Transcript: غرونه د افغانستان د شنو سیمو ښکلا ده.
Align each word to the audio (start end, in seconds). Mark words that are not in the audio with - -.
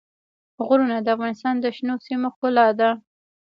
غرونه 0.67 0.97
د 1.01 1.07
افغانستان 1.15 1.55
د 1.59 1.65
شنو 1.75 1.95
سیمو 2.05 2.27
ښکلا 2.33 2.67
ده. 2.79 2.89